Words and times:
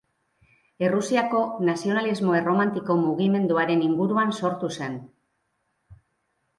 Errusiako 0.87 1.41
nazionalismo 1.67 2.35
erromantiko 2.39 2.97
mugimenduaren 3.05 3.87
inguruan 3.91 4.35
sortu 4.43 4.75
zen. 4.79 5.01